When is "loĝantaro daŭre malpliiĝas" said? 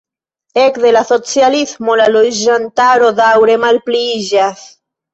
2.15-4.69